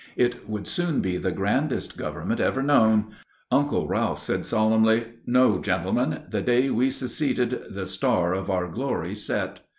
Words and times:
It 0.15 0.49
would 0.49 0.65
soon 0.65 0.99
be 0.99 1.17
the 1.17 1.31
grandest 1.31 1.95
government 1.95 2.39
ever 2.39 2.63
known. 2.63 3.13
Uncle 3.51 3.87
Ralph 3.87 4.17
said 4.17 4.47
solemnly, 4.47 5.05
"No, 5.27 5.59
gentlemen; 5.59 6.23
the 6.27 6.41
day 6.41 6.71
we 6.71 6.89
seceded 6.89 7.65
the 7.69 7.85
star 7.85 8.33
of 8.33 8.49
our 8.49 8.67
glory 8.67 9.13
set." 9.13 9.59